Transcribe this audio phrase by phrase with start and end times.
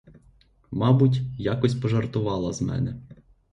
[0.71, 3.01] Мабуть, якась пожартувала з мене.